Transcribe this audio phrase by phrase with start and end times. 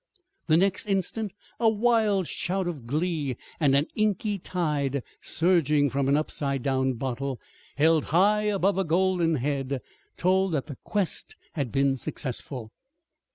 [0.47, 6.17] The next instant a wild shout of glee and an inky tide surging from an
[6.17, 7.39] upside down bottle,
[7.77, 9.79] held high above a golden head,
[10.17, 12.71] told that the quest had been successful.